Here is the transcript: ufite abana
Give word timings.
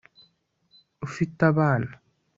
ufite 1.05 1.39
abana 1.51 1.91